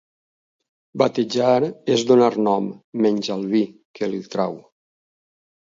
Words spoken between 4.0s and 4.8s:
que li treu.